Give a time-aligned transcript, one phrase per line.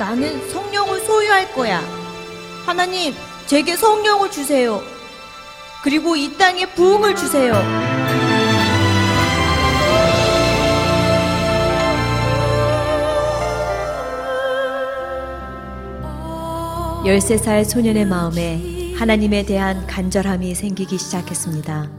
[0.00, 1.82] 나는 성령을 소유할 거야.
[2.64, 3.12] 하나님,
[3.44, 4.80] 제게 성령을 주세요.
[5.84, 7.52] 그리고 이 땅에 부흥을 주세요.
[17.04, 21.90] 열세 살 소년의 마음에 하나님에 대한 간절함이 생기기 시작했습니다.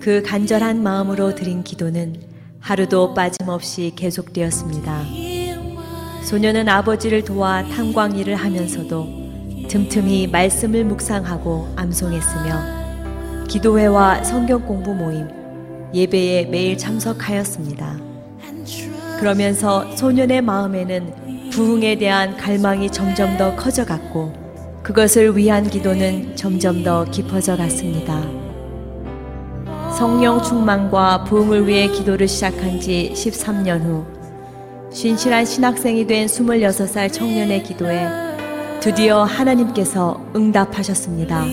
[0.00, 2.20] 그 간절한 마음으로 드린 기도는
[2.58, 5.25] 하루도 빠짐없이 계속되었습니다.
[6.26, 9.06] 소년은 아버지를 도와 탐광 일을 하면서도
[9.68, 15.28] 틈틈이 말씀을 묵상하고 암송했으며 기도회와 성경 공부 모임,
[15.94, 18.00] 예배에 매일 참석하였습니다.
[19.20, 24.32] 그러면서 소년의 마음에는 부흥에 대한 갈망이 점점 더 커져갔고
[24.82, 28.20] 그것을 위한 기도는 점점 더 깊어져 갔습니다.
[29.96, 34.15] 성령 충만과 부흥을 위해 기도를 시작한 지 13년 후
[34.96, 38.08] 신실한 신학생이 된 26살 청년의 기도에
[38.80, 41.44] 드디어 하나님께서 응답하셨습니다.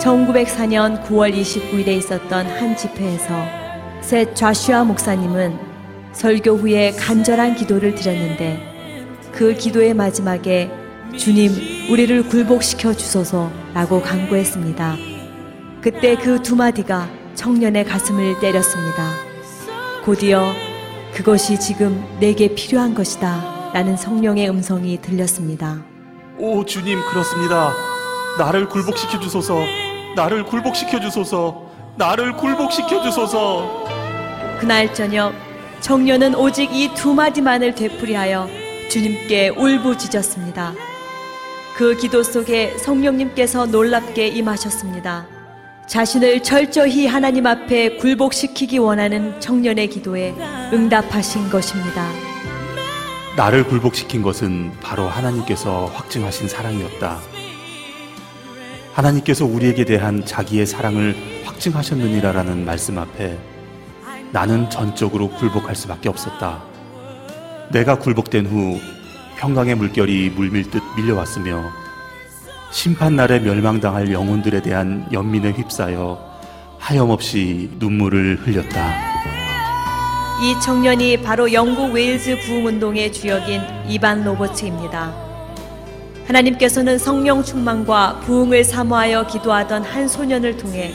[0.00, 3.28] 1904년 9월 29일에 있었던 한 집회에서
[4.00, 5.56] 셋 좌슈아 목사님은
[6.14, 10.68] 설교 후에 간절한 기도를 드렸는데 그 기도의 마지막에
[11.16, 11.52] 주님,
[11.92, 15.15] 우리를 굴복시켜 주소서라고 간구했습니다.
[15.86, 19.12] 그때 그 두 마디가 청년의 가슴을 때렸습니다.
[20.04, 20.52] 곧이어
[21.14, 23.70] 그것이 지금 내게 필요한 것이다.
[23.72, 25.84] 라는 성령의 음성이 들렸습니다.
[26.38, 27.72] 오 주님 그렇습니다.
[28.36, 29.60] 나를 굴복시켜 주소서.
[30.16, 31.70] 나를 굴복시켜 주소서.
[31.96, 33.84] 나를 굴복시켜 주소서.
[34.58, 35.34] 그날 저녁
[35.78, 38.48] 청년은 오직 이 두 마디만을 되풀이하여
[38.90, 40.74] 주님께 울부짖었습니다.
[41.76, 45.35] 그 기도 속에 성령님께서 놀랍게 임하셨습니다.
[45.86, 50.34] 자신을 철저히 하나님 앞에 굴복시키기 원하는 청년의 기도에
[50.72, 52.10] 응답하신 것입니다.
[53.36, 57.20] 나를 굴복시킨 것은 바로 하나님께서 확증하신 사랑이었다.
[58.94, 63.38] 하나님께서 우리에게 대한 자기의 사랑을 확증하셨느니라라는 말씀 앞에
[64.32, 66.64] 나는 전적으로 굴복할 수밖에 없었다.
[67.70, 68.80] 내가 굴복된 후
[69.38, 71.85] 평강의 물결이 물밀듯 밀려왔으며
[72.70, 76.18] 심판날에 멸망당할 영혼들에 대한 연민에 휩싸여
[76.78, 79.16] 하염없이 눈물을 흘렸다.
[80.42, 85.14] 이 청년이 바로 영국 웨일즈 부흥운동의 주역인 이반 로버츠입니다.
[86.26, 90.92] 하나님께서는 성령 충만과 부흥을 사모하여 기도하던 한 소년을 통해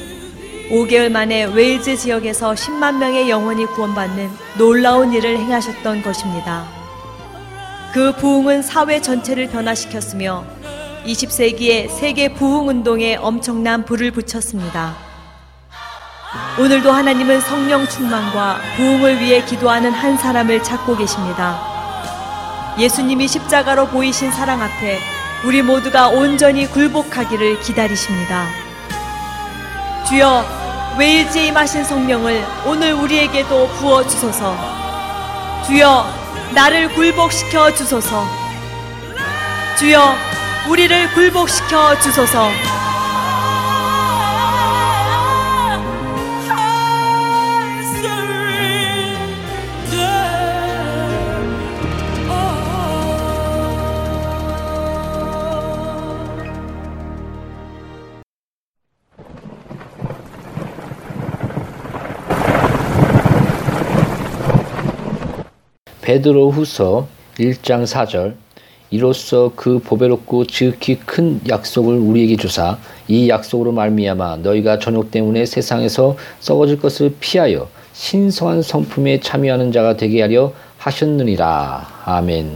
[0.69, 6.65] 5개월 만에 웨일즈 지역에서 10만 명의 영혼이 구원받는 놀라운 일을 행하셨던 것입니다.
[7.93, 10.45] 그 부흥은 사회 전체를 변화시켰으며
[11.05, 14.95] 20세기의 세계 부흥 운동에 엄청난 불을 붙였습니다.
[16.59, 21.59] 오늘도 하나님은 성령 충만과 부흥을 위해 기도하는 한 사람을 찾고 계십니다.
[22.77, 24.99] 예수님이 십자가로 보이신 사랑 앞에
[25.43, 28.45] 우리 모두가 온전히 굴복하기를 기다리십니다.
[30.07, 30.45] 주여,
[30.99, 34.55] 웨일즈에 임하신 성령을 오늘 우리에게도 부어 주소서.
[35.65, 36.05] 주여,
[36.53, 38.25] 나를 굴복시켜 주소서.
[39.77, 40.15] 주여,
[40.69, 42.49] 우리를 굴복시켜 주소서.
[66.01, 67.07] 베드로 후서
[67.39, 68.35] 1장 4절
[68.91, 76.17] 이로써 그 보배롭고 지극히 큰 약속을 우리에게 주사 이 약속으로 말미암아 너희가 저녁 때문에 세상에서
[76.41, 81.87] 썩어질 것을 피하여 신성한 성품에 참여하는 자가 되게 하려 하셨느니라.
[82.05, 82.51] 아멘.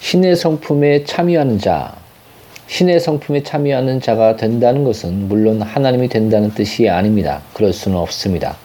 [0.00, 1.96] 신의 성품에 참여하는 자.
[2.66, 7.40] 신의 성품에 참여하는 자가 된다는 것은 물론 하나님이 된다는 뜻이 아닙니다.
[7.54, 8.56] 그럴 수는 없습니다.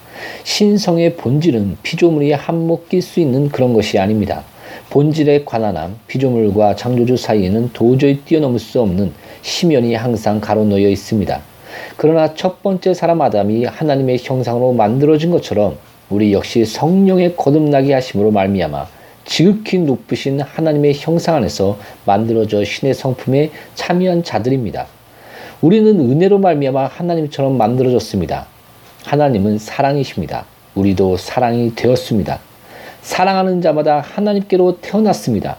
[0.43, 4.43] 신성의 본질은 피조물이 한몫 낄 수 있는 그런 것이 아닙니다.
[4.93, 9.11] 본질에 관한 한 피조물과 창조주 사이에는 도저히 뛰어넘을 수 없는
[9.41, 11.41] 심연이 항상 가로놓여 있습니다.
[11.97, 15.79] 그러나 첫 번째 사람 아담이 하나님의 형상으로 만들어진 것처럼
[16.11, 18.85] 우리 역시 성령의 거듭나게 하심으로 말미암아
[19.25, 24.85] 지극히 높으신 하나님의 형상 안에서 만들어져 신의 성품에 참여한 자들입니다.
[25.61, 28.45] 우리는 은혜로 말미암아 하나님처럼 만들어졌습니다.
[29.05, 30.45] 하나님은 사랑이십니다.
[30.75, 32.52] 우리도 사랑이 되었습니다.
[33.03, 35.57] 사랑하는 자마다 하나님께로 태어났습니다.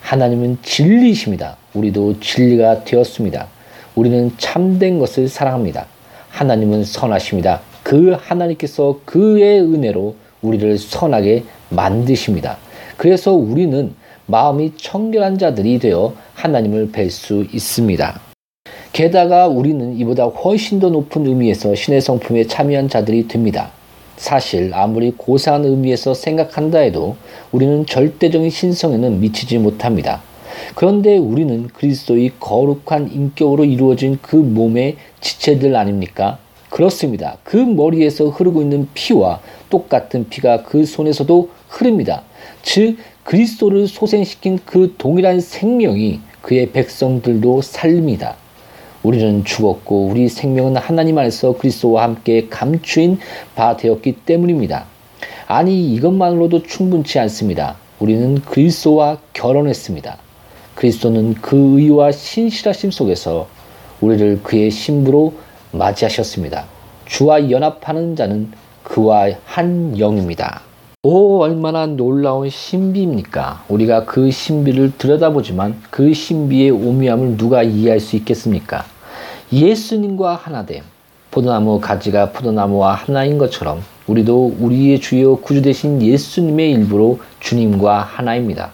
[0.00, 1.56] 하나님은 진리이십니다.
[1.72, 3.46] 우리도 진리가 되었습니다.
[3.94, 5.86] 우리는 참된 것을 사랑합니다.
[6.30, 7.60] 하나님은 선하십니다.
[7.82, 12.58] 그 하나님께서 그의 은혜로 우리를 선하게 만드십니다.
[12.96, 13.94] 그래서 우리는
[14.26, 18.20] 마음이 청결한 자들이 되어 하나님을 뵐 수 있습니다.
[18.92, 23.70] 게다가 우리는 이보다 훨씬 더 높은 의미에서 신의 성품에 참여한 자들이 됩니다.
[24.20, 27.16] 사실 아무리 고상한 의미에서 생각한다 해도
[27.52, 30.20] 우리는 절대적인 신성에는 미치지 못합니다.
[30.74, 36.36] 그런데 우리는 그리스도의 거룩한 인격으로 이루어진 그 몸의 지체들 아닙니까?
[36.68, 37.38] 그렇습니다.
[37.44, 39.40] 그 머리에서 흐르고 있는 피와
[39.70, 42.22] 똑같은 피가 그 손에서도 흐릅니다.
[42.62, 48.36] 즉, 그리스도를 소생시킨 그 동일한 생명이 그의 백성들도 살립니다.
[49.02, 53.18] 우리는 죽었고 우리 생명은 하나님 안에서 그리스도와 함께 감추인
[53.54, 54.84] 바 되었기 때문입니다.
[55.46, 57.76] 아니 이것만으로도 충분치 않습니다.
[57.98, 60.18] 우리는 그리스도와 결혼했습니다.
[60.74, 63.48] 그리스도는 그 의와 신실하심 속에서
[64.00, 65.34] 우리를 그의 신부로
[65.72, 66.66] 맞이하셨습니다.
[67.06, 68.52] 주와 연합하는 자는
[68.82, 70.62] 그와 한 영입니다.
[71.02, 73.64] 오, 얼마나 놀라운 신비입니까?
[73.70, 78.84] 우리가 그 신비를 들여다보지만 그 신비의 오묘함을 누가 이해할 수 있겠습니까?
[79.50, 80.82] 예수님과 하나됨,
[81.30, 88.72] 포도나무 가지가 포도나무와 하나인 것처럼 우리도 우리의 주여 구주 되신 예수님의 일부로 주님과 하나입니다.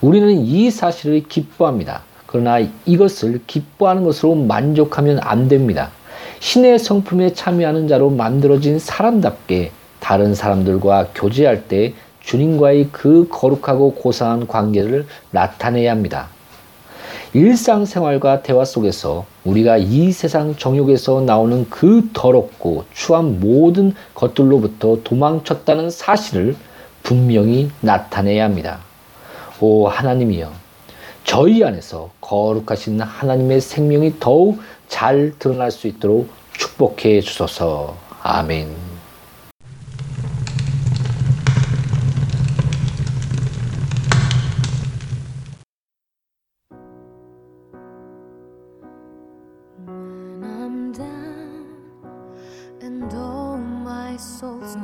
[0.00, 2.02] 우리는 이 사실을 기뻐합니다.
[2.26, 5.92] 그러나 이것을 기뻐하는 것으로 만족하면 안 됩니다.
[6.40, 9.70] 신의 성품에 참여하는 자로 만들어진 사람답게
[10.00, 16.28] 다른 사람들과 교제할 때 주님과의 그 거룩하고 고상한 관계를 나타내야 합니다.
[17.32, 26.56] 일상생활과 대화 속에서 우리가 이 세상 정욕에서 나오는 그 더럽고 추한 모든 것들로부터 도망쳤다는 사실을
[27.02, 28.80] 분명히 나타내야 합니다.
[29.60, 30.50] 오 하나님이여
[31.24, 37.94] 저희 안에서 거룩하신 하나님의 생명이 더욱 잘 드러날 수 있도록 축복해 주소서.
[38.22, 38.89] 아멘.
[54.42, 54.80] My soul's so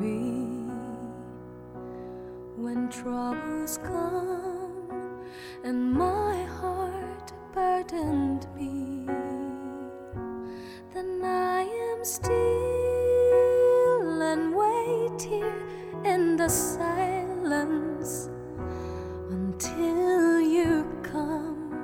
[0.00, 0.66] weary,
[2.56, 5.22] when troubles come
[5.64, 9.06] and my heart burdened me,
[10.92, 12.32] then I am still
[14.22, 15.62] and wait here
[16.04, 18.28] in the silence
[19.30, 21.82] until you come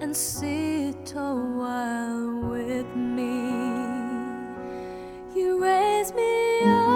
[0.00, 2.05] and sit a while
[6.68, 6.95] Oh.